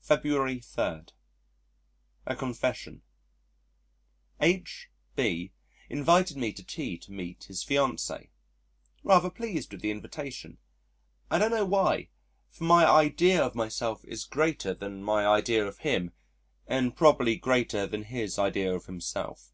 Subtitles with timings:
[0.00, 1.02] February 3.
[2.26, 3.02] A Confession
[4.40, 5.52] H B
[5.88, 8.30] invited me to tea to meet his fiancée.
[9.04, 10.58] Rather pleased with the invitation
[11.30, 12.08] I don't know why,
[12.50, 16.10] for my idea of myself is greater than my idea of him
[16.66, 19.52] and probably greater than his idea of himself.